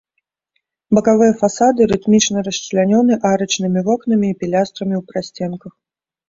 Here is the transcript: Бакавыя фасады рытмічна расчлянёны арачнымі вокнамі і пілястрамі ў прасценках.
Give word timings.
Бакавыя 0.97 1.33
фасады 1.41 1.79
рытмічна 1.91 2.37
расчлянёны 2.47 3.13
арачнымі 3.33 3.79
вокнамі 3.91 4.27
і 4.35 4.37
пілястрамі 4.41 4.95
ў 5.03 5.05
прасценках. 5.13 5.73